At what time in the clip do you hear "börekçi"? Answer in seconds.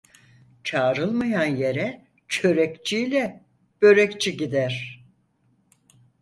3.81-4.37